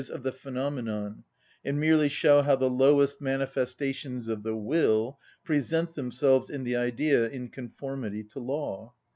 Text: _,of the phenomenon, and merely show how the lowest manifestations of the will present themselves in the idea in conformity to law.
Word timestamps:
_,of 0.09 0.23
the 0.23 0.31
phenomenon, 0.31 1.23
and 1.63 1.79
merely 1.79 2.09
show 2.09 2.41
how 2.41 2.55
the 2.55 2.67
lowest 2.71 3.21
manifestations 3.21 4.27
of 4.27 4.41
the 4.41 4.55
will 4.55 5.19
present 5.43 5.93
themselves 5.93 6.49
in 6.49 6.63
the 6.63 6.75
idea 6.75 7.29
in 7.29 7.47
conformity 7.47 8.23
to 8.23 8.39
law. 8.39 8.95